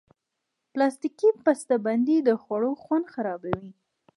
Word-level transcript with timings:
پلاستيکي 0.71 1.29
بستهبندۍ 1.43 2.17
د 2.27 2.29
خوړو 2.41 2.71
خوند 2.83 3.05
خرابوي. 3.13 3.69